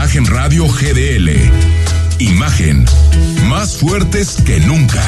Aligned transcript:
Imagen 0.00 0.24
Radio 0.24 0.66
GDL. 0.66 1.28
Imagen. 2.20 2.86
Más 3.50 3.76
fuertes 3.76 4.38
que 4.46 4.58
nunca. 4.60 4.98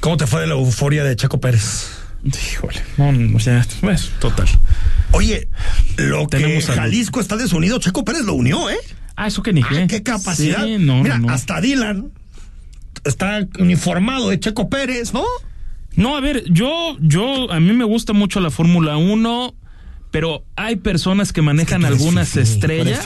¿Cómo 0.00 0.16
te 0.16 0.26
fue 0.26 0.40
de 0.40 0.48
la 0.48 0.54
euforia 0.54 1.04
de 1.04 1.14
Checo 1.14 1.40
Pérez? 1.40 1.92
Híjole, 2.24 2.82
no, 2.98 3.12
no, 3.12 3.36
o 3.36 3.38
sea, 3.38 3.64
pues, 3.80 4.10
total. 4.18 4.48
Oye, 5.12 5.46
lo 5.96 6.26
Tenemos 6.26 6.66
que. 6.66 6.72
Jalisco 6.72 7.20
está 7.20 7.36
desunido, 7.36 7.78
Checo 7.78 8.04
Pérez 8.04 8.22
lo 8.22 8.34
unió, 8.34 8.68
¿eh? 8.68 8.78
Ah, 9.14 9.28
eso 9.28 9.44
que 9.44 9.52
ni 9.52 9.62
qué. 9.62 9.86
¡Qué 9.86 10.02
capacidad! 10.02 10.64
Sí, 10.64 10.78
no, 10.80 11.04
Mira, 11.04 11.18
no, 11.18 11.28
no. 11.28 11.32
hasta 11.32 11.60
Dylan 11.60 12.10
está 13.04 13.46
uniformado 13.60 14.28
de 14.28 14.40
Checo 14.40 14.68
Pérez, 14.68 15.14
¿no? 15.14 15.22
No, 15.94 16.16
a 16.16 16.20
ver, 16.20 16.42
yo, 16.50 16.96
yo, 16.98 17.52
a 17.52 17.60
mí 17.60 17.72
me 17.74 17.84
gusta 17.84 18.12
mucho 18.12 18.40
la 18.40 18.50
Fórmula 18.50 18.96
1, 18.96 19.54
pero 20.10 20.44
hay 20.56 20.76
personas 20.76 21.32
que 21.32 21.42
manejan 21.42 21.84
algunas 21.84 22.36
estrellas 22.36 23.04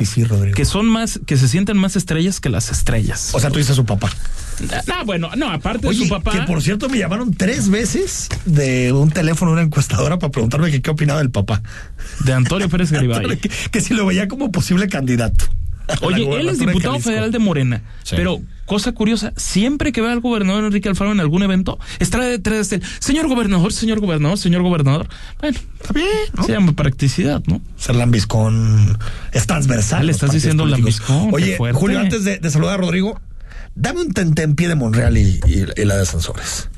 que 0.54 0.64
son 0.64 0.86
más, 0.86 1.20
que 1.26 1.36
se 1.36 1.48
sienten 1.48 1.76
más 1.76 1.96
estrellas 1.96 2.40
que 2.40 2.48
las 2.48 2.70
estrellas. 2.70 3.30
O 3.34 3.40
sea, 3.40 3.50
tú 3.50 3.58
dices 3.58 3.76
su 3.76 3.84
papá. 3.84 4.10
No, 4.86 5.04
bueno, 5.04 5.30
no, 5.36 5.50
aparte 5.50 5.86
Oye, 5.88 5.98
de 5.98 6.04
su 6.04 6.10
papá. 6.10 6.32
que 6.32 6.42
por 6.42 6.62
cierto 6.62 6.88
me 6.88 6.98
llamaron 6.98 7.34
tres 7.34 7.68
veces 7.68 8.28
de 8.44 8.92
un 8.92 9.10
teléfono 9.10 9.50
de 9.50 9.54
una 9.56 9.62
encuestadora 9.66 10.18
para 10.18 10.30
preguntarme 10.30 10.70
que 10.70 10.80
qué 10.80 10.90
opinaba 10.90 11.18
del 11.18 11.30
papá. 11.30 11.62
De 12.24 12.32
Antonio 12.32 12.68
Pérez 12.68 12.90
Garibay. 12.92 13.36
que, 13.38 13.48
que 13.48 13.80
si 13.80 13.94
lo 13.94 14.06
veía 14.06 14.28
como 14.28 14.50
posible 14.52 14.88
candidato. 14.88 15.46
Oye, 16.02 16.28
él 16.40 16.48
es 16.48 16.58
de 16.58 16.66
diputado 16.66 16.98
federal 17.00 17.30
de 17.32 17.38
Morena, 17.38 17.82
Sí. 18.02 18.14
pero 18.16 18.40
cosa 18.64 18.92
curiosa, 18.92 19.32
siempre 19.36 19.92
que 19.92 20.00
ve 20.00 20.10
al 20.10 20.20
gobernador 20.20 20.64
Enrique 20.64 20.88
Alfaro 20.88 21.12
en 21.12 21.20
algún 21.20 21.42
evento, 21.42 21.78
está 21.98 22.18
detrás 22.20 22.70
del 22.70 22.82
señor 23.00 23.28
gobernador, 23.28 23.72
señor 23.72 24.00
gobernador, 24.00 24.38
señor 24.38 24.62
gobernador. 24.62 25.08
Bueno, 25.40 25.58
Está 25.80 25.92
bien, 25.92 26.06
¿no? 26.34 26.44
se 26.44 26.52
llama 26.52 26.72
practicidad, 26.72 27.42
¿no? 27.46 27.60
Ser 27.76 27.96
lambiscón 27.96 28.98
es 29.32 29.46
transversal. 29.46 30.06
Le 30.06 30.12
estás 30.12 30.32
diciendo 30.32 30.62
políticos. 30.64 31.00
lambiscón, 31.08 31.34
Oye. 31.34 31.72
Julio, 31.74 32.00
antes 32.00 32.24
de, 32.24 32.38
de 32.38 32.50
saludar 32.50 32.74
a 32.74 32.76
Rodrigo, 32.78 33.20
dame 33.74 34.00
un 34.00 34.12
tentempié 34.12 34.68
de 34.68 34.76
Monreal 34.76 35.18
y, 35.18 35.40
y- 35.46 35.80
y 35.80 35.84
la 35.84 35.96
de 35.96 36.02
Ascensores. 36.02 36.70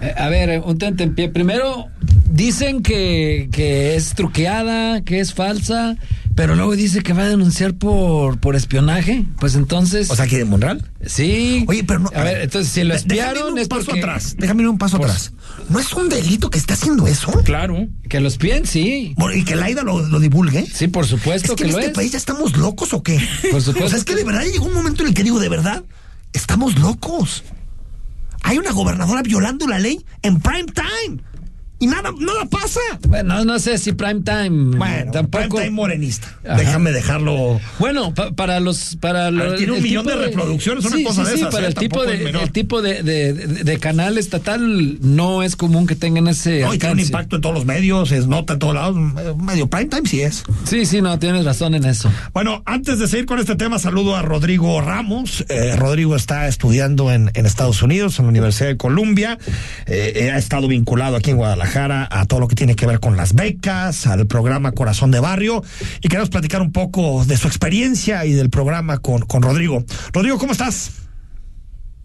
Eh, 0.00 0.14
A 0.16 0.28
ver, 0.28 0.60
un 0.64 0.78
tentempié. 0.78 1.28
Primero, 1.28 1.88
dicen 2.30 2.82
que, 2.82 3.48
que 3.52 3.96
es 3.96 4.14
truqueada, 4.14 5.02
que 5.02 5.18
es 5.20 5.34
falsa, 5.34 5.96
pero 6.38 6.54
luego 6.54 6.76
dice 6.76 7.02
que 7.02 7.12
va 7.12 7.22
a 7.24 7.28
denunciar 7.28 7.74
por, 7.74 8.38
por 8.38 8.54
espionaje. 8.54 9.24
Pues 9.40 9.56
entonces. 9.56 10.08
O 10.08 10.14
sea, 10.14 10.26
aquí 10.26 10.36
de 10.36 10.44
Monreal. 10.44 10.88
sí. 11.04 11.64
Oye, 11.66 11.82
pero 11.82 11.98
no. 11.98 12.10
A 12.14 12.22
ver, 12.22 12.42
entonces 12.42 12.72
si 12.72 12.84
lo 12.84 12.94
espiaron 12.94 13.54
un 13.54 13.58
es 13.58 13.66
paso 13.66 13.86
porque. 13.86 13.98
atrás. 13.98 14.36
Déjame 14.38 14.62
ir 14.62 14.68
un 14.68 14.78
paso 14.78 14.98
Pues- 14.98 15.10
atrás. 15.10 15.32
¿No 15.68 15.80
es 15.80 15.92
un 15.94 16.08
delito 16.08 16.48
que 16.48 16.58
esté 16.58 16.74
haciendo 16.74 17.08
eso? 17.08 17.32
Claro. 17.42 17.88
Que 18.08 18.20
lo 18.20 18.28
espíen, 18.28 18.66
sí. 18.66 19.14
Bueno, 19.16 19.34
y 19.36 19.44
que 19.44 19.56
Laida 19.56 19.82
lo, 19.82 20.00
lo 20.06 20.20
divulgue. 20.20 20.64
Sí, 20.72 20.86
por 20.86 21.06
supuesto 21.06 21.54
es 21.54 21.56
que, 21.56 21.64
que, 21.64 21.70
en 21.70 21.72
lo 21.72 21.78
este 21.80 21.90
es. 21.90 21.96
país 21.96 22.12
ya 22.12 22.18
estamos 22.18 22.56
locos 22.56 22.92
o 22.94 23.02
qué? 23.02 23.16
Por 23.50 23.60
supuesto 23.60 23.86
O 23.86 23.88
sea, 23.88 23.98
es 23.98 24.04
que 24.04 24.12
que 24.12 24.18
de 24.20 24.24
verdad 24.24 24.44
llegó 24.44 24.66
un 24.66 24.74
momento 24.74 25.02
en 25.02 25.08
el 25.08 25.14
que 25.14 25.24
digo, 25.24 25.40
de 25.40 25.48
verdad, 25.48 25.82
estamos 26.32 26.78
locos. 26.78 27.42
Hay 28.44 28.58
una 28.58 28.70
gobernadora 28.70 29.22
violando 29.22 29.66
la 29.66 29.80
ley 29.80 30.04
en 30.22 30.38
prime 30.38 30.66
time. 30.72 31.20
Y 31.80 31.86
nada, 31.86 32.10
nada 32.18 32.44
pasa. 32.50 32.80
Bueno, 33.06 33.44
no 33.44 33.58
sé 33.60 33.78
si 33.78 33.92
prime 33.92 34.22
time. 34.22 34.76
Bueno, 34.76 35.12
tampoco. 35.12 35.44
prime 35.48 35.48
time 35.66 35.70
morenista. 35.70 36.26
Ajá. 36.44 36.56
Déjame 36.56 36.90
dejarlo. 36.90 37.60
Bueno, 37.78 38.12
pa- 38.14 38.32
para 38.32 38.58
los 38.58 38.96
para 38.96 39.26
ver, 39.30 39.32
lo- 39.32 39.54
tiene 39.54 39.72
un 39.74 39.82
millón 39.82 40.04
tipo 40.04 40.18
de 40.18 40.24
reproducciones, 40.26 40.84
una 40.84 40.96
sí, 40.96 41.04
cosa 41.04 41.24
sí, 41.24 41.30
de 41.30 41.36
sí, 41.36 41.40
esas, 41.42 41.54
para 41.54 41.66
¿eh? 41.66 41.68
el 41.68 41.74
tipo 41.76 42.02
de 42.04 42.30
el 42.30 42.50
tipo 42.50 42.82
de, 42.82 43.02
de- 43.04 43.32
de- 43.32 43.46
de 43.64 43.78
canal 43.78 44.18
estatal 44.18 44.98
no 45.02 45.44
es 45.44 45.54
común 45.54 45.86
que 45.86 45.94
tengan 45.94 46.26
ese 46.26 46.62
No, 46.62 46.74
y 46.74 46.78
tiene 46.78 46.94
un 46.94 47.00
impacto 47.00 47.36
en 47.36 47.42
todos 47.42 47.54
los 47.54 47.64
medios, 47.64 48.10
es 48.10 48.26
nota 48.26 48.54
en 48.54 48.58
todos 48.58 48.74
lados. 48.74 48.96
eh, 49.20 49.34
Medio 49.40 49.68
prime 49.70 49.86
time 49.86 50.08
sí 50.08 50.20
es. 50.22 50.42
Sí, 50.64 50.84
sí, 50.84 51.00
no, 51.00 51.16
tienes 51.20 51.44
razón 51.44 51.76
en 51.76 51.84
eso. 51.84 52.10
Bueno, 52.32 52.60
antes 52.66 52.98
de 52.98 53.06
seguir 53.06 53.26
con 53.26 53.38
este 53.38 53.54
tema, 53.54 53.78
saludo 53.78 54.16
a 54.16 54.22
Rodrigo 54.22 54.80
Ramos. 54.80 55.44
Eh, 55.48 55.76
Rodrigo 55.76 56.16
está 56.16 56.48
estudiando 56.48 57.12
en, 57.12 57.30
en 57.34 57.46
Estados 57.46 57.82
Unidos, 57.82 58.18
en 58.18 58.24
la 58.24 58.30
Universidad 58.30 58.68
de 58.68 58.76
Columbia. 58.76 59.38
Eh, 59.86 60.32
ha 60.34 60.38
estado 60.38 60.66
vinculado 60.66 61.14
aquí 61.14 61.30
en 61.30 61.36
Guadalajara 61.36 61.67
a 61.76 62.24
todo 62.26 62.40
lo 62.40 62.48
que 62.48 62.54
tiene 62.54 62.74
que 62.76 62.86
ver 62.86 62.98
con 63.00 63.16
las 63.16 63.34
becas, 63.34 64.06
al 64.06 64.26
programa 64.26 64.72
Corazón 64.72 65.10
de 65.10 65.20
Barrio. 65.20 65.62
Y 66.00 66.08
queremos 66.08 66.30
platicar 66.30 66.62
un 66.62 66.72
poco 66.72 67.24
de 67.24 67.36
su 67.36 67.46
experiencia 67.46 68.24
y 68.24 68.32
del 68.32 68.50
programa 68.50 68.98
con, 68.98 69.22
con 69.22 69.42
Rodrigo. 69.42 69.84
Rodrigo, 70.12 70.38
¿cómo 70.38 70.52
estás? 70.52 70.92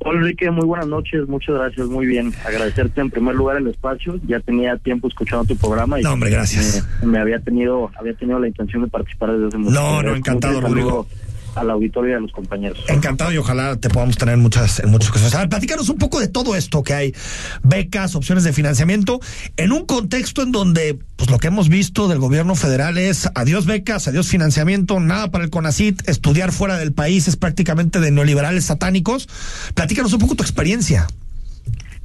Hola 0.06 0.20
Enrique, 0.20 0.52
muy 0.52 0.66
buenas 0.66 0.88
noches, 0.88 1.30
muchas 1.30 1.56
gracias, 1.56 1.88
muy 1.88 2.06
bien. 2.06 2.34
Agradecerte 2.46 3.00
en 3.00 3.10
primer 3.10 3.36
lugar 3.36 3.56
el 3.56 3.68
espacio, 3.68 4.20
ya 4.28 4.42
tenía 4.42 4.76
tiempo 4.78 5.08
escuchando 5.08 5.46
tu 5.46 5.56
programa 5.56 5.98
y 5.98 6.04
No, 6.04 6.12
hombre, 6.12 6.30
gracias. 6.30 6.86
Me, 7.02 7.08
me 7.08 7.20
había 7.20 7.40
tenido 7.40 7.90
había 7.98 8.14
tenido 8.14 8.38
la 8.38 8.50
intención 8.50 8.84
de 8.84 8.90
participar 8.90 9.32
desde 9.32 9.48
hace 9.48 9.58
mucho 9.60 9.72
No, 9.74 10.04
no, 10.04 10.14
encantado, 10.14 10.60
Rodrigo. 10.60 11.08
saludo 11.08 11.23
Al 11.56 11.70
auditorio 11.70 12.12
y 12.12 12.14
a 12.16 12.20
los 12.20 12.32
compañeros. 12.32 12.80
Encantado 12.88 13.32
y 13.32 13.38
ojalá 13.38 13.76
te 13.76 13.90
podamos 13.90 14.18
tener 14.18 14.36
en 14.36 14.42
muchas, 14.42 14.80
en 14.80 14.90
muchas 14.90 15.12
cosas. 15.12 15.34
A 15.36 15.40
ver, 15.40 15.50
platícanos 15.50 15.90
un 15.90 15.98
poco 15.98 16.20
de 16.20 16.28
todo 16.28 16.56
esto 16.56 16.84
que 16.84 16.94
hay, 16.94 17.16
becas, 17.62 18.16
opciones 18.16 18.44
de 18.44 18.54
financiamiento, 18.54 19.20
en 19.58 19.72
un 19.72 19.86
contexto 19.86 20.42
en 20.42 20.52
donde, 20.52 21.00
pues 21.16 21.30
lo 21.30 21.38
que 21.38 21.48
hemos 21.48 21.70
visto 21.70 22.08
del 22.08 22.20
gobierno 22.20 22.56
federal 22.56 22.98
es 22.98 23.30
adiós 23.36 23.66
becas, 23.66 24.08
adiós 24.08 24.28
financiamiento, 24.28 25.00
nada 25.00 25.32
para 25.32 25.44
el 25.44 25.50
CONACIT, 25.50 26.08
estudiar 26.08 26.52
fuera 26.52 26.78
del 26.78 26.94
país 26.94 27.28
es 27.28 27.36
prácticamente 27.36 28.00
de 28.00 28.12
neoliberales 28.12 28.66
satánicos. 28.66 29.28
Platícanos 29.74 30.14
un 30.14 30.20
poco 30.20 30.36
tu 30.36 30.44
experiencia. 30.44 31.08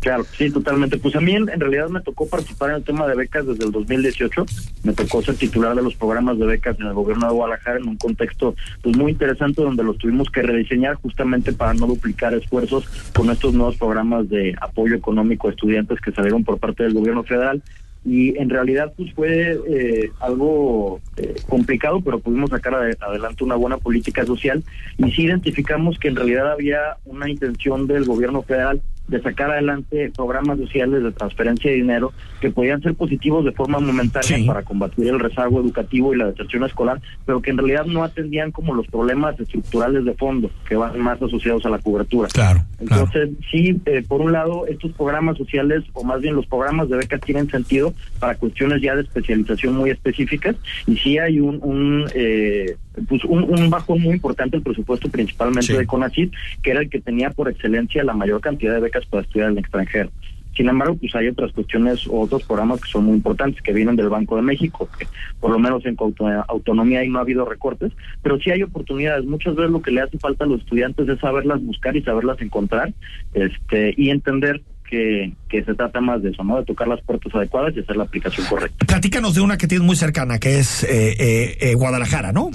Claro, 0.00 0.24
sí, 0.36 0.50
totalmente. 0.50 0.96
Pues 0.96 1.16
a 1.16 1.20
mí 1.20 1.32
en, 1.34 1.48
realidad 1.48 1.88
me 1.88 2.00
tocó 2.00 2.28
participar 2.28 2.70
en 2.70 2.76
el 2.76 2.84
tema 2.84 3.06
de 3.08 3.16
becas 3.16 3.46
desde 3.46 3.64
el 3.64 3.72
2018. 3.72 4.46
Me 4.84 4.92
tocó 4.92 5.22
ser 5.22 5.34
titular 5.34 5.74
de 5.74 5.82
los 5.82 5.96
programas 5.96 6.38
de 6.38 6.46
becas 6.46 6.78
en 6.78 6.86
el 6.86 6.92
gobierno 6.94 7.26
de 7.26 7.32
Guadalajara 7.32 7.78
en 7.78 7.88
un 7.88 7.96
contexto 7.96 8.54
pues 8.80 8.96
muy 8.96 9.12
interesante 9.12 9.60
donde 9.60 9.82
los 9.82 9.98
tuvimos 9.98 10.30
que 10.30 10.42
rediseñar 10.42 10.94
justamente 10.96 11.52
para 11.52 11.74
no 11.74 11.86
duplicar 11.88 12.32
esfuerzos 12.32 12.84
con 13.14 13.28
estos 13.30 13.54
nuevos 13.54 13.76
programas 13.76 14.28
de 14.28 14.54
apoyo 14.60 14.94
económico 14.94 15.48
a 15.48 15.50
estudiantes 15.50 16.00
que 16.00 16.12
salieron 16.12 16.44
por 16.44 16.58
parte 16.58 16.84
del 16.84 16.94
gobierno 16.94 17.24
federal. 17.24 17.60
Y 18.04 18.38
en 18.38 18.48
realidad 18.48 18.92
pues 18.96 19.12
fue 19.12 19.58
eh, 19.68 20.10
algo 20.20 21.00
eh, 21.16 21.34
complicado, 21.48 22.00
pero 22.00 22.20
pudimos 22.20 22.50
sacar 22.50 22.74
ade- 22.74 22.96
adelante 23.00 23.42
una 23.42 23.56
buena 23.56 23.78
política 23.78 24.24
social 24.24 24.62
y 24.96 25.10
sí 25.10 25.24
identificamos 25.24 25.98
que 25.98 26.06
en 26.06 26.16
realidad 26.16 26.52
había 26.52 26.96
una 27.04 27.28
intención 27.28 27.88
del 27.88 28.04
gobierno 28.04 28.42
federal 28.42 28.80
de 29.08 29.20
sacar 29.22 29.50
adelante 29.50 30.12
programas 30.14 30.58
sociales 30.58 31.02
de 31.02 31.12
transferencia 31.12 31.70
de 31.70 31.78
dinero 31.78 32.12
que 32.40 32.50
podían 32.50 32.80
ser 32.82 32.94
positivos 32.94 33.44
de 33.44 33.52
forma 33.52 33.78
momentánea 33.80 34.38
Sí. 34.38 34.44
para 34.44 34.62
combatir 34.62 35.08
el 35.08 35.18
rezago 35.18 35.60
educativo 35.60 36.14
y 36.14 36.18
la 36.18 36.26
deserción 36.26 36.64
escolar, 36.64 37.00
pero 37.24 37.40
que 37.40 37.50
en 37.50 37.58
realidad 37.58 37.86
no 37.86 38.04
atendían 38.04 38.52
como 38.52 38.74
los 38.74 38.86
problemas 38.86 39.38
estructurales 39.40 40.04
de 40.04 40.14
fondo 40.14 40.50
que 40.68 40.76
van 40.76 40.98
más 41.00 41.20
asociados 41.22 41.64
a 41.66 41.70
la 41.70 41.78
cobertura. 41.78 42.28
Claro, 42.32 42.60
Entonces, 42.80 43.30
sí, 43.50 43.80
eh, 43.86 44.04
por 44.06 44.20
un 44.20 44.32
lado, 44.32 44.66
estos 44.66 44.92
programas 44.92 45.36
sociales, 45.38 45.82
o 45.94 46.04
más 46.04 46.20
bien 46.20 46.34
los 46.36 46.46
programas 46.46 46.88
de 46.88 46.96
becas, 46.98 47.20
tienen 47.22 47.50
sentido 47.50 47.92
para 48.20 48.34
cuestiones 48.36 48.80
ya 48.82 48.94
de 48.94 49.02
especialización 49.02 49.74
muy 49.74 49.90
específicas, 49.90 50.56
y 50.86 50.96
sí 50.96 51.18
hay 51.18 51.40
un, 51.40 51.58
un, 51.62 52.04
eh, 52.14 52.76
pues 53.08 53.24
un, 53.24 53.44
un 53.44 53.70
bajón 53.70 54.00
muy 54.00 54.14
importante 54.14 54.56
el 54.56 54.62
presupuesto, 54.62 55.08
principalmente 55.08 55.66
Sí. 55.66 55.72
de 55.76 55.86
CONACYT, 55.86 56.32
que 56.62 56.70
era 56.70 56.80
el 56.80 56.88
que 56.90 57.00
tenía 57.00 57.30
por 57.30 57.48
excelencia 57.48 58.02
la 58.04 58.14
mayor 58.14 58.40
cantidad 58.40 58.74
de 58.74 58.80
becas 58.80 59.04
para 59.06 59.22
estudiar 59.22 59.48
en 59.48 59.52
el 59.52 59.58
extranjero. 59.58 60.10
Sin 60.56 60.68
embargo, 60.68 60.96
pues 60.96 61.14
hay 61.14 61.28
otras 61.28 61.52
cuestiones 61.52 62.04
o 62.08 62.20
otros 62.22 62.42
programas 62.42 62.80
que 62.80 62.90
son 62.90 63.04
muy 63.04 63.14
importantes, 63.14 63.62
que 63.62 63.72
vienen 63.72 63.94
del 63.94 64.08
Banco 64.08 64.34
de 64.34 64.42
México, 64.42 64.88
que 64.98 65.06
por 65.38 65.52
lo 65.52 65.58
menos 65.60 65.86
en 65.86 65.94
auto- 65.98 66.26
autonomía 66.48 66.98
ahí 66.98 67.08
no 67.08 67.18
ha 67.18 67.22
habido 67.22 67.44
recortes, 67.44 67.92
pero 68.22 68.40
sí 68.40 68.50
hay 68.50 68.64
oportunidades. 68.64 69.24
Muchas 69.24 69.54
veces 69.54 69.70
lo 69.70 69.80
que 69.80 69.92
le 69.92 70.00
hace 70.00 70.18
falta 70.18 70.44
a 70.44 70.48
los 70.48 70.60
estudiantes 70.60 71.08
es 71.08 71.20
saberlas 71.20 71.62
buscar 71.62 71.96
y 71.96 72.02
saberlas 72.02 72.40
encontrar 72.42 72.92
este 73.34 73.94
y 73.96 74.10
entender 74.10 74.60
que, 74.90 75.32
que 75.48 75.62
se 75.64 75.74
trata 75.74 76.00
más 76.00 76.22
de 76.22 76.30
eso, 76.30 76.42
¿no? 76.42 76.56
De 76.56 76.64
tocar 76.64 76.88
las 76.88 77.02
puertas 77.02 77.32
adecuadas 77.34 77.76
y 77.76 77.80
hacer 77.80 77.96
la 77.96 78.04
aplicación 78.04 78.46
correcta. 78.48 78.84
Platícanos 78.86 79.34
de 79.34 79.42
una 79.42 79.58
que 79.58 79.68
tienes 79.68 79.86
muy 79.86 79.96
cercana, 79.96 80.38
que 80.40 80.58
es 80.58 80.82
eh, 80.84 81.14
eh, 81.18 81.58
eh, 81.60 81.74
Guadalajara, 81.74 82.32
¿no? 82.32 82.50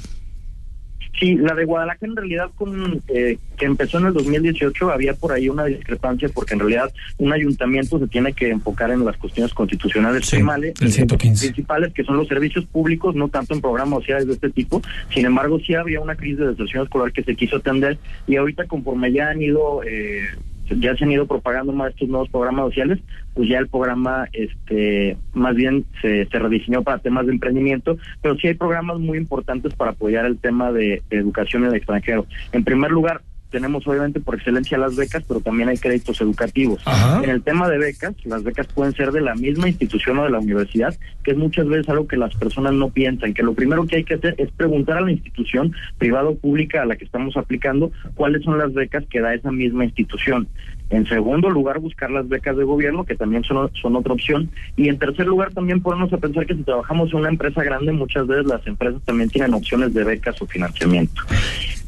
Sí, 1.24 1.36
la 1.36 1.54
de 1.56 1.64
Guadalajara 1.64 2.06
en 2.12 2.16
realidad 2.18 2.50
con 2.54 3.02
eh, 3.08 3.38
que 3.56 3.66
empezó 3.66 3.98
en 3.98 4.08
el 4.08 4.14
2018 4.14 4.92
había 4.92 5.14
por 5.14 5.32
ahí 5.32 5.48
una 5.48 5.64
discrepancia 5.64 6.28
porque 6.28 6.54
en 6.54 6.60
realidad 6.60 6.92
un 7.18 7.32
ayuntamiento 7.32 7.98
se 7.98 8.08
tiene 8.08 8.34
que 8.34 8.50
enfocar 8.50 8.92
en 8.92 9.06
las 9.06 9.16
cuestiones 9.16 9.54
constitucionales 9.54 10.26
Sí, 10.26 10.36
primales, 10.36 10.74
el 10.82 10.92
115. 10.92 11.46
principales 11.46 11.94
que 11.94 12.04
son 12.04 12.18
los 12.18 12.28
servicios 12.28 12.66
públicos, 12.66 13.16
no 13.16 13.30
tanto 13.30 13.54
en 13.54 13.62
programas 13.62 14.00
sociales 14.00 14.28
de 14.28 14.34
este 14.34 14.50
tipo. 14.50 14.82
Sin 15.14 15.26
embargo, 15.26 15.60
sí 15.66 15.76
había 15.76 16.02
una 16.02 16.16
crisis 16.16 16.40
de 16.40 16.48
deserción 16.48 16.84
escolar 16.84 17.14
que 17.14 17.24
se 17.24 17.38
quiso 17.38 17.56
atender 17.56 17.98
y 18.28 18.36
ahorita 18.36 18.66
conforme 18.68 19.14
ya 19.14 19.30
han 19.30 19.42
ido 19.42 19.82
eh, 19.84 20.24
ya 20.70 20.96
se 20.96 21.04
han 21.04 21.12
ido 21.12 21.28
propagando 21.28 21.74
más 21.74 21.92
estos 21.92 22.10
nuevos 22.10 22.30
programas 22.30 22.66
sociales, 22.68 23.00
pues 23.34 23.50
ya 23.50 23.60
el 23.60 23.68
programa 23.68 24.28
este 24.34 25.18
más 25.34 25.56
bien 25.56 25.86
se, 26.02 26.26
se 26.26 26.40
rediseñó 26.40 26.84
para 26.84 27.00
temas 27.00 27.26
de 27.26 27.34
emprendimiento, 27.34 27.98
pero 28.22 28.36
sí 28.38 28.48
hay 28.48 28.54
programas 28.54 29.00
muy 29.00 29.18
importantes 29.18 29.74
para 29.76 29.92
apoyar 29.92 30.26
el 30.26 30.38
tema 30.38 30.72
de, 30.72 31.02
de 31.10 31.18
educación 31.18 31.64
en 31.64 31.70
el 31.70 31.76
extranjero. 31.76 32.26
En 32.52 32.64
primer 32.64 32.92
lugar, 32.92 33.22
tenemos 33.54 33.88
obviamente 33.88 34.20
por 34.20 34.34
excelencia 34.34 34.80
las 34.80 34.96
becas, 34.96 35.24
pero 35.28 35.40
también 35.40 35.70
hay 35.70 35.78
créditos 35.78 36.20
educativos. 36.20 36.82
Ajá. 36.86 37.24
En 37.24 37.30
el 37.30 37.44
tema 37.44 37.70
de 37.70 37.78
becas, 37.78 38.16
las 38.26 38.44
becas 38.44 38.66
pueden 38.66 38.94
ser 38.94 39.12
de 39.12 39.22
la 39.22 39.36
misma 39.36 39.70
institución 39.70 40.18
o 40.18 40.24
de 40.24 40.32
la 40.32 40.40
universidad, 40.40 40.98
que 41.24 41.32
es 41.32 41.38
muchas 41.38 41.68
veces 41.68 41.88
algo 41.88 42.08
que 42.08 42.18
las 42.18 42.36
personas 42.36 42.74
no 42.74 42.90
piensan, 42.90 43.36
que 43.36 43.44
lo 43.44 43.54
primero 43.54 43.86
que 43.86 43.98
hay 43.98 44.04
que 44.04 44.16
hacer 44.16 44.34
es 44.40 44.52
preguntar 44.52 44.98
a 44.98 45.02
la 45.02 45.12
institución 45.12 45.72
privada 46.00 46.30
o 46.30 46.36
pública 46.36 46.82
a 46.82 46.86
la 46.86 46.96
que 46.96 47.06
estamos 47.06 47.38
aplicando 47.38 47.92
cuáles 48.16 48.44
son 48.44 48.58
las 48.58 48.74
becas 48.74 49.06
que 49.08 49.22
da 49.22 49.36
esa 49.36 49.52
misma 49.52 49.86
institución. 49.86 50.48
En 50.90 51.08
segundo 51.08 51.50
lugar, 51.50 51.80
buscar 51.80 52.12
las 52.12 52.28
becas 52.28 52.56
de 52.56 52.64
gobierno, 52.64 53.04
que 53.04 53.16
también 53.16 53.44
son, 53.44 53.72
son 53.82 53.96
otra 53.96 54.14
opción. 54.14 54.50
Y 54.76 54.90
en 54.90 55.00
tercer 55.00 55.26
lugar, 55.26 55.52
también 55.52 55.82
ponernos 55.82 56.14
a 56.14 56.18
pensar 56.18 56.46
que 56.46 56.54
si 56.56 56.64
trabajamos 56.64 57.12
en 57.12 57.20
una 57.20 57.30
empresa 57.30 57.64
grande, 57.64 57.92
muchas 57.92 58.28
veces 58.28 58.46
las 58.46 58.66
empresas 58.68 59.02
también 59.04 59.30
tienen 59.30 59.54
opciones 59.54 59.94
de 59.94 60.04
becas 60.04 60.40
o 60.42 60.46
financiamiento. 60.46 61.22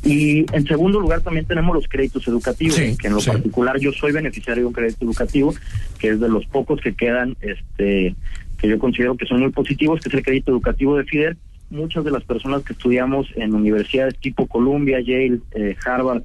Y 0.04 0.46
en 0.56 0.66
segundo 0.68 1.00
lugar, 1.00 1.22
también 1.22 1.46
tenemos 1.46 1.76
los 1.76 1.88
créditos 1.88 2.28
educativos, 2.28 2.76
Sí, 2.76 2.98
que 2.98 3.08
en 3.08 3.14
lo 3.14 3.20
sí. 3.20 3.30
particular 3.32 3.80
yo 3.80 3.92
soy 3.92 4.12
beneficiario 4.12 4.64
de 4.64 4.68
un 4.68 4.74
crédito 4.74 5.06
educativo, 5.06 5.54
que 6.00 6.10
es 6.10 6.20
de 6.20 6.30
los 6.30 6.46
pocos 6.46 6.80
que 6.82 6.94
quedan, 6.94 7.36
este 7.42 8.16
que 8.58 8.70
yo 8.70 8.80
considero 8.80 9.18
que 9.18 9.26
son 9.26 9.42
muy 9.42 9.52
positivos, 9.52 10.00
que 10.02 10.10
es 10.10 10.16
el 10.16 10.24
crédito 10.24 10.52
educativo 10.52 10.98
de 10.98 11.04
FIDER. 11.04 11.38
Muchas 11.70 12.04
de 12.06 12.12
las 12.12 12.24
personas 12.24 12.64
que 12.64 12.74
estudiamos 12.74 13.28
en 13.36 13.54
universidades 13.56 14.18
tipo 14.20 14.46
Columbia, 14.48 15.00
Yale, 15.02 15.40
eh, 15.56 15.76
Harvard, 15.86 16.22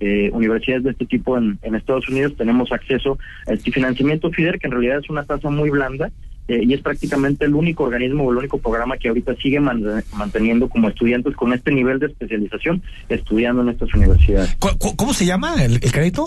eh, 0.00 0.30
universidades 0.32 0.84
de 0.84 0.90
este 0.90 1.06
tipo 1.06 1.36
en, 1.38 1.58
en 1.62 1.74
Estados 1.74 2.08
Unidos, 2.08 2.34
tenemos 2.36 2.70
acceso 2.72 3.18
a 3.46 3.52
este 3.52 3.70
financiamiento 3.72 4.30
FIDER, 4.30 4.58
que 4.58 4.66
en 4.66 4.72
realidad 4.72 4.98
es 5.02 5.10
una 5.10 5.24
tasa 5.24 5.50
muy 5.50 5.70
blanda 5.70 6.10
eh, 6.46 6.60
y 6.62 6.74
es 6.74 6.80
prácticamente 6.80 7.44
el 7.46 7.54
único 7.54 7.84
organismo 7.84 8.24
o 8.24 8.30
el 8.32 8.36
único 8.38 8.58
programa 8.58 8.96
que 8.98 9.08
ahorita 9.08 9.34
sigue 9.36 9.60
man- 9.60 9.82
manteniendo 10.16 10.68
como 10.68 10.88
estudiantes 10.88 11.34
con 11.34 11.52
este 11.52 11.72
nivel 11.72 11.98
de 11.98 12.06
especialización 12.06 12.82
estudiando 13.08 13.62
en 13.62 13.70
estas 13.70 13.92
universidades. 13.94 14.54
¿Cu- 14.56 14.76
cu- 14.78 14.94
¿Cómo 14.96 15.14
se 15.14 15.26
llama 15.26 15.54
el 15.64 15.80
crédito? 15.80 16.26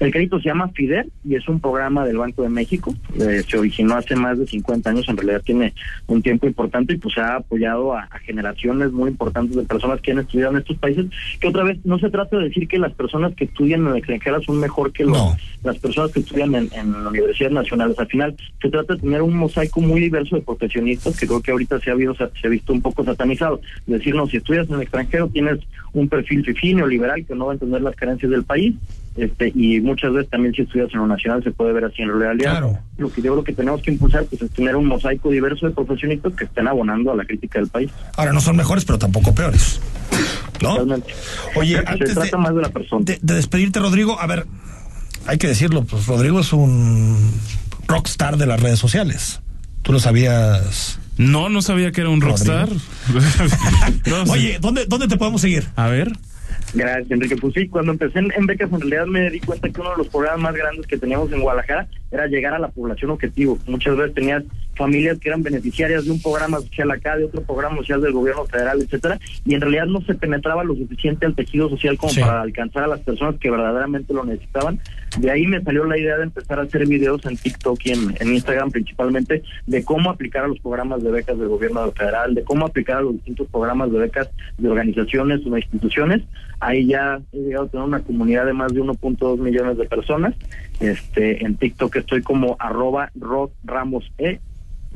El 0.00 0.10
crédito 0.10 0.38
se 0.40 0.48
llama 0.48 0.68
FIDER 0.68 1.06
y 1.24 1.36
es 1.36 1.48
un 1.48 1.60
programa 1.60 2.04
del 2.04 2.18
Banco 2.18 2.42
de 2.42 2.48
México. 2.48 2.94
Eh, 3.18 3.42
se 3.48 3.58
originó 3.58 3.94
hace 3.94 4.16
más 4.16 4.38
de 4.38 4.46
50 4.46 4.90
años, 4.90 5.08
en 5.08 5.16
realidad 5.16 5.42
tiene 5.44 5.72
un 6.06 6.20
tiempo 6.22 6.46
importante 6.46 6.94
y 6.94 6.98
pues 6.98 7.16
ha 7.18 7.36
apoyado 7.36 7.94
a, 7.94 8.02
a 8.10 8.18
generaciones 8.18 8.92
muy 8.92 9.10
importantes 9.10 9.56
de 9.56 9.62
personas 9.62 10.00
que 10.00 10.12
han 10.12 10.18
estudiado 10.18 10.52
en 10.52 10.58
estos 10.58 10.76
países. 10.78 11.06
Que 11.40 11.48
otra 11.48 11.64
vez, 11.64 11.78
no 11.84 11.98
se 11.98 12.10
trata 12.10 12.36
de 12.38 12.44
decir 12.48 12.66
que 12.68 12.78
las 12.78 12.92
personas 12.92 13.34
que 13.34 13.44
estudian 13.44 13.82
en 13.82 13.88
el 13.88 13.96
extranjero 13.98 14.42
son 14.42 14.58
mejor 14.60 14.92
que 14.92 15.04
los, 15.04 15.12
No. 15.12 15.36
las 15.62 15.78
personas 15.78 16.10
que 16.12 16.20
estudian 16.20 16.54
en, 16.54 16.68
en 16.74 16.94
universidades 16.94 17.54
nacionales. 17.54 17.98
Al 17.98 18.06
final, 18.08 18.36
se 18.60 18.70
trata 18.70 18.94
de 18.94 19.00
tener 19.00 19.22
un 19.22 19.36
mosaico 19.36 19.80
muy 19.80 20.00
diverso 20.00 20.36
de 20.36 20.42
profesionistas 20.42 21.18
que 21.18 21.26
creo 21.26 21.40
que 21.40 21.52
ahorita 21.52 21.78
se 21.80 21.90
ha, 21.90 21.92
habido, 21.92 22.14
se 22.14 22.24
ha 22.46 22.50
visto 22.50 22.72
un 22.72 22.82
poco 22.82 23.04
satanizado. 23.04 23.60
Es 23.86 23.98
decir, 23.98 24.14
no, 24.14 24.26
si 24.26 24.38
estudias 24.38 24.68
en 24.68 24.74
el 24.74 24.82
extranjero 24.82 25.28
tienes 25.28 25.60
un 25.94 26.08
perfil 26.08 26.44
fifí 26.44 26.74
neoliberal 26.74 27.24
que 27.24 27.34
no 27.34 27.46
va 27.46 27.52
a 27.52 27.54
entender 27.54 27.80
las 27.82 27.94
carencias 27.96 28.30
del 28.30 28.44
país 28.44 28.74
este 29.16 29.52
y 29.54 29.80
muchas 29.80 30.12
veces 30.12 30.28
también 30.28 30.52
si 30.54 30.62
estudias 30.62 30.92
en 30.92 30.98
lo 30.98 31.06
nacional 31.06 31.40
se 31.44 31.52
puede 31.52 31.72
ver 31.72 31.84
así 31.84 32.02
en 32.02 32.18
realidad. 32.18 32.50
Claro. 32.50 32.78
Lo 32.98 33.12
que 33.12 33.22
yo 33.22 33.30
creo 33.32 33.44
que 33.44 33.52
tenemos 33.52 33.80
que 33.80 33.92
impulsar 33.92 34.24
pues 34.24 34.42
es 34.42 34.50
tener 34.50 34.74
un 34.74 34.86
mosaico 34.86 35.30
diverso 35.30 35.66
de 35.66 35.72
profesionistas 35.72 36.32
que 36.34 36.44
estén 36.44 36.66
abonando 36.66 37.12
a 37.12 37.16
la 37.16 37.24
crítica 37.24 37.60
del 37.60 37.68
país. 37.68 37.90
Ahora 38.16 38.32
no 38.32 38.40
son 38.40 38.56
mejores, 38.56 38.84
pero 38.84 38.98
tampoco 38.98 39.32
peores. 39.32 39.80
¿No? 40.60 40.74
Oye, 41.54 41.76
se 41.78 41.84
antes 41.86 42.14
trata 42.14 42.36
de, 42.36 42.42
más 42.42 42.54
de 42.56 42.62
la 42.62 42.68
persona. 42.70 43.04
de- 43.04 43.18
de 43.22 43.34
despedirte, 43.34 43.78
Rodrigo, 43.78 44.18
a 44.20 44.26
ver, 44.26 44.46
hay 45.26 45.38
que 45.38 45.46
decirlo, 45.46 45.84
pues 45.84 46.06
Rodrigo 46.08 46.40
es 46.40 46.52
un 46.52 47.16
rockstar 47.86 48.36
de 48.36 48.46
las 48.46 48.60
redes 48.60 48.80
sociales. 48.80 49.40
¿Tú 49.82 49.92
lo 49.92 50.00
sabías? 50.00 50.98
No, 51.16 51.48
no 51.48 51.62
sabía 51.62 51.92
que 51.92 52.00
era 52.00 52.10
un 52.10 52.20
rockstar. 52.20 52.68
No. 54.06 54.32
Oye, 54.32 54.58
¿dónde, 54.60 54.86
¿dónde 54.86 55.08
te 55.08 55.16
podemos 55.16 55.40
seguir? 55.40 55.64
A 55.76 55.88
ver. 55.88 56.12
Gracias, 56.74 57.10
Enrique. 57.10 57.36
Pues 57.36 57.54
sí, 57.54 57.68
cuando 57.68 57.92
empecé 57.92 58.18
en, 58.18 58.32
en 58.32 58.46
becas, 58.46 58.70
en 58.72 58.80
realidad 58.80 59.06
me 59.06 59.30
di 59.30 59.40
cuenta 59.40 59.68
que 59.68 59.80
uno 59.80 59.90
de 59.90 59.96
los 59.98 60.08
problemas 60.08 60.40
más 60.40 60.54
grandes 60.54 60.86
que 60.86 60.98
teníamos 60.98 61.32
en 61.32 61.40
Guadalajara 61.40 61.86
era 62.10 62.26
llegar 62.26 62.54
a 62.54 62.58
la 62.58 62.68
población 62.68 63.10
objetivo. 63.12 63.58
Muchas 63.66 63.96
veces 63.96 64.14
tenías 64.14 64.42
familias 64.76 65.18
que 65.18 65.28
eran 65.28 65.42
beneficiarias 65.42 66.04
de 66.04 66.10
un 66.10 66.20
programa 66.20 66.58
social 66.60 66.90
acá, 66.90 67.16
de 67.16 67.24
otro 67.24 67.42
programa 67.42 67.76
social 67.78 68.00
del 68.00 68.12
gobierno 68.12 68.44
federal, 68.46 68.80
etcétera, 68.82 69.18
y 69.44 69.54
en 69.54 69.60
realidad 69.60 69.86
no 69.86 70.00
se 70.02 70.14
penetraba 70.14 70.64
lo 70.64 70.74
suficiente 70.74 71.26
al 71.26 71.34
tejido 71.34 71.68
social 71.68 71.96
como 71.96 72.12
Sí. 72.12 72.20
para 72.20 72.42
alcanzar 72.42 72.84
a 72.84 72.88
las 72.88 73.00
personas 73.00 73.36
que 73.40 73.50
verdaderamente 73.50 74.12
lo 74.14 74.24
necesitaban. 74.24 74.80
De 75.18 75.30
ahí 75.30 75.46
me 75.46 75.62
salió 75.62 75.84
la 75.84 75.98
idea 75.98 76.16
de 76.16 76.24
empezar 76.24 76.58
a 76.58 76.62
hacer 76.62 76.86
videos 76.86 77.24
en 77.26 77.36
TikTok 77.36 77.78
y 77.84 77.92
en, 77.92 78.14
en 78.20 78.34
Instagram 78.34 78.70
principalmente 78.70 79.42
de 79.66 79.84
cómo 79.84 80.10
aplicar 80.10 80.44
a 80.44 80.48
los 80.48 80.58
programas 80.60 81.02
de 81.02 81.10
becas 81.10 81.38
del 81.38 81.48
gobierno 81.48 81.90
federal, 81.92 82.34
de 82.34 82.42
cómo 82.44 82.66
aplicar 82.66 82.98
a 82.98 83.02
los 83.02 83.12
distintos 83.14 83.48
programas 83.48 83.92
de 83.92 83.98
becas 83.98 84.28
de 84.58 84.68
organizaciones 84.68 85.40
o 85.46 85.50
de 85.50 85.60
instituciones. 85.60 86.22
Ahí 86.60 86.86
ya 86.86 87.20
he 87.32 87.38
llegado 87.38 87.66
a 87.66 87.68
tener 87.68 87.86
una 87.86 88.00
comunidad 88.00 88.46
de 88.46 88.52
más 88.54 88.72
de 88.72 88.80
1.2 88.80 89.38
millones 89.38 89.76
de 89.76 89.84
personas. 89.84 90.34
Este, 90.80 91.44
en 91.44 91.56
TikTok 91.56 91.94
estoy 91.96 92.22
como 92.22 92.56
arroba 92.58 93.10
Rod 93.14 93.50
Ramos 93.64 94.10
E 94.18 94.40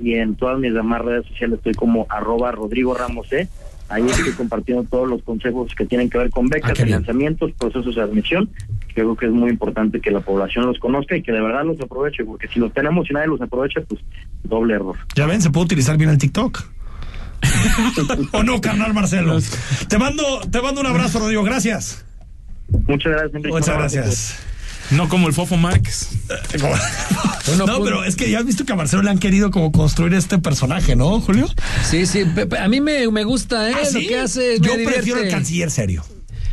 y 0.00 0.15
en 0.15 0.35
todas 0.37 0.59
mis 0.59 0.73
demás 0.75 1.03
redes 1.03 1.27
sociales 1.27 1.59
estoy 1.59 1.75
como 1.75 2.06
arroba 2.09 2.53
Rodrigo 2.53 2.95
Ramos 2.95 3.33
E. 3.33 3.49
Ahí 3.91 4.05
estoy 4.06 4.33
compartiendo 4.33 4.85
todos 4.85 5.09
los 5.09 5.23
consejos 5.23 5.75
que 5.75 5.87
tienen 5.87 6.11
que 6.11 6.19
ver 6.19 6.29
con 6.29 6.45
Ah, 6.47 6.50
becas, 6.53 6.75
bien. 6.75 6.89
financiamientos, 6.89 7.53
procesos 7.59 7.95
de 7.95 8.03
admisión. 8.03 8.50
Creo 8.95 9.17
que 9.17 9.27
es 9.27 9.33
muy 9.33 9.49
importante 9.50 10.00
que 10.00 10.11
la 10.11 10.21
población 10.21 10.67
los 10.67 10.79
conozca 10.79 11.17
y 11.17 11.23
que 11.23 11.33
de 11.33 11.41
verdad 11.41 11.65
los 11.65 11.81
aproveche, 11.81 12.23
porque 12.25 12.49
si 12.49 12.61
los 12.61 12.73
tenemos 12.75 13.09
y 13.09 13.15
nadie 13.15 13.29
los 13.29 13.41
aprovecha, 13.41 13.81
pues 13.89 14.03
doble 14.45 14.75
error. 14.75 14.97
Ya 15.15 15.25
ven, 15.27 15.41
se 15.41 15.49
puede 15.50 15.65
utilizar 15.65 15.97
bien 15.97 16.11
el 16.11 16.19
TikTok. 16.19 16.62
¿O 18.33 18.43
no, 18.43 18.61
carnal 18.61 18.93
Marcelo? 18.93 19.39
Te 19.89 19.97
mando, 19.99 20.23
te 20.50 20.61
mando 20.61 20.81
un 20.83 20.87
abrazo, 20.89 21.21
Rodrigo. 21.21 21.43
Gracias. 21.43 22.05
Muchas 22.87 23.12
gracias, 23.12 23.35
Enrique. 23.37 23.49
Muchas 23.56 23.75
gracias. 23.79 24.48
No 24.90 25.08
como 25.08 25.29
el 25.29 25.35
Fofo 25.35 25.56
Max. 25.56 26.08
No, 27.56 27.82
pero 27.82 28.05
es 28.05 28.14
que 28.14 28.31
ya 28.31 28.40
has 28.40 28.44
visto 28.44 28.67
que 28.67 28.73
a 28.73 28.76
Marcelo 28.76 29.02
le 29.02 29.11
han 29.11 29.19
querido 29.19 29.50
como 29.50 29.73
construir 29.73 30.12
este 30.14 30.38
personaje, 30.38 30.96
¿no, 30.96 31.19
Julio? 31.20 31.49
Sí, 31.88 32.05
sí, 32.05 32.25
a 32.61 32.69
mí 32.69 32.81
me, 32.82 33.11
me 33.11 33.25
gusta, 33.25 33.70
¿eh? 33.70 33.75
¿Ah, 33.75 33.88
Lo 33.90 34.00
que 34.00 34.19
hace. 34.19 34.58
Yo 34.61 34.76
me 34.76 34.85
prefiero 34.85 35.00
divierte. 35.02 35.29
el 35.29 35.31
canciller 35.32 35.70
serio. 35.70 36.05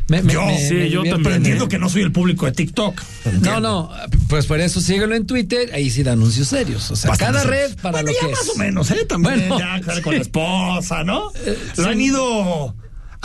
Me- 0.08 0.22
me- 0.22 0.32
Yo, 0.34 0.46
me- 0.46 0.58
sí, 0.68 0.74
me 0.76 0.90
yo 0.90 1.00
también, 1.02 1.24
Pero 1.24 1.36
entiendo 1.36 1.66
¿eh? 1.66 1.68
que 1.68 1.80
no 1.80 1.90
soy 1.90 2.04
el 2.04 2.12
público 2.14 2.46
de 2.46 2.52
TikTok. 2.54 3.02
No, 3.26 3.32
Entiendo. 3.32 3.60
no, 3.60 3.92
pues 4.30 4.46
por 4.46 4.62
eso 4.62 4.80
síguelo 4.80 5.16
en 5.16 5.26
Twitter, 5.26 5.72
ahí 5.74 5.90
sí 5.90 6.04
da 6.04 6.14
anuncios 6.14 6.48
serios. 6.48 6.90
O 6.92 6.96
sea, 6.96 7.10
Bastante 7.10 7.34
cada 7.40 7.44
serios. 7.46 7.72
red 7.72 7.82
para 7.82 7.92
Bueno, 8.02 8.08
lo 8.08 8.14
ya 8.14 8.20
que 8.28 8.32
más 8.34 8.44
es. 8.44 8.50
o 8.50 8.56
menos, 8.58 8.92
¿eh? 8.92 9.06
También 9.06 9.50
Bueno. 9.50 9.60
ya 9.60 9.82
sale 9.84 10.02
con 10.02 10.16
la 10.16 10.22
esposa, 10.22 11.04
¿no? 11.04 11.32
Lo 11.76 11.84
sí. 11.84 11.90
han 11.90 12.00
ido 12.02 12.74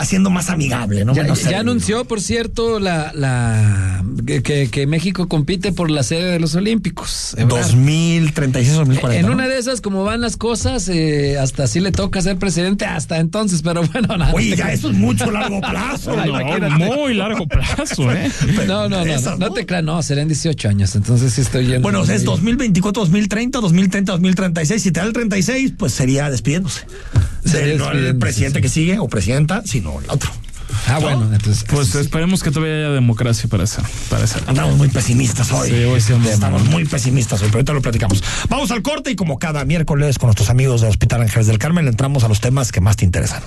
haciendo 0.01 0.29
más 0.29 0.49
amigable, 0.49 1.05
¿no? 1.05 1.13
Ya, 1.13 1.23
Menos 1.23 1.43
ya 1.43 1.59
anunció, 1.59 2.05
por 2.05 2.21
cierto, 2.21 2.79
la, 2.79 3.11
la 3.15 4.03
que- 4.25 4.69
que, 4.69 4.87
México 4.87 5.27
compite 5.27 5.71
por 5.71 5.89
la 5.91 6.03
sede 6.03 6.31
de 6.31 6.39
los 6.39 6.55
Olímpicos. 6.55 7.35
Eh, 7.37 7.45
2036, 7.47 8.75
2040. 8.75 9.19
En 9.19 9.25
¿no? 9.27 9.33
una 9.33 9.47
de 9.47 9.57
esas, 9.57 9.81
como 9.81 10.03
van 10.03 10.21
las 10.21 10.37
cosas, 10.37 10.89
eh, 10.89 11.37
hasta 11.39 11.67
sí 11.67 11.79
le 11.79 11.91
toca 11.91 12.21
ser 12.21 12.37
presidente 12.37 12.85
hasta 12.85 13.19
entonces, 13.19 13.61
pero 13.61 13.83
bueno, 13.87 14.17
nada. 14.17 14.33
Oye, 14.33 14.55
ya 14.55 14.71
eso 14.73 14.89
es 14.89 14.97
mucho 14.97 15.29
largo 15.31 15.61
plazo. 15.61 16.15
¿no? 16.25 16.77
muy 16.95 17.13
largo 17.13 17.47
plazo, 17.47 18.11
¿eh? 18.11 18.29
No, 18.67 18.89
no, 18.89 19.05
no, 19.05 19.13
Esas, 19.13 19.37
no, 19.39 19.47
¿no? 19.47 19.53
te 19.53 19.65
creas, 19.65 19.83
no, 19.83 20.01
serán 20.03 20.27
18 20.27 20.69
años, 20.69 20.95
entonces 20.95 21.33
sí 21.33 21.41
estoy 21.41 21.65
yendo. 21.65 21.81
Bueno, 21.81 22.03
es 22.03 22.09
muy- 22.09 22.23
2024, 22.25 23.03
2030, 23.03 23.59
2030, 23.59 24.11
2036. 24.13 24.81
Si 24.81 24.91
te 24.91 24.99
da 24.99 25.05
el 25.05 25.13
36, 25.13 25.73
pues 25.77 25.93
sería 25.93 26.29
despidiéndose. 26.29 26.81
Sería 27.45 27.73
De- 27.73 27.77
no 27.77 27.91
el 27.91 28.17
presidente 28.17 28.59
sí. 28.59 28.63
que 28.63 28.69
sigue 28.69 28.99
o 28.99 29.07
presidenta, 29.07 29.61
sino 29.65 29.99
el 29.99 30.09
otro. 30.09 30.29
Ah, 30.87 30.99
bueno, 30.99 31.29
entonces. 31.33 31.65
Pues 31.69 31.93
esperemos 31.95 32.41
que 32.43 32.49
todavía 32.49 32.75
haya 32.77 32.89
democracia 32.91 33.49
para 33.49 33.63
esa. 33.65 33.83
Para 34.09 34.23
esa. 34.23 34.39
Andamos 34.47 34.77
muy 34.77 34.87
pesimistas 34.87 35.51
hoy. 35.51 35.69
Sí, 35.69 35.75
hoy 35.83 35.99
sí 35.99 36.13
andamos. 36.13 36.33
Estamos 36.33 36.65
muy 36.65 36.85
pesimistas 36.85 37.41
hoy, 37.41 37.47
pero 37.47 37.57
ahorita 37.59 37.73
lo 37.73 37.81
platicamos. 37.81 38.23
Vamos 38.49 38.71
al 38.71 38.81
corte 38.81 39.11
y 39.11 39.15
como 39.15 39.37
cada 39.37 39.65
miércoles 39.65 40.17
con 40.17 40.27
nuestros 40.27 40.49
amigos 40.49 40.81
del 40.81 40.89
Hospital 40.89 41.21
Ángeles 41.21 41.47
del 41.47 41.57
Carmen, 41.59 41.87
entramos 41.87 42.23
a 42.23 42.29
los 42.29 42.39
temas 42.39 42.71
que 42.71 42.79
más 42.81 42.95
te 42.95 43.05
interesan. 43.05 43.43